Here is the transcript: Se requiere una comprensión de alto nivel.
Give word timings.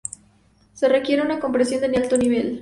Se 0.73 0.89
requiere 0.89 1.21
una 1.21 1.39
comprensión 1.39 1.81
de 1.91 1.97
alto 1.99 2.17
nivel. 2.17 2.59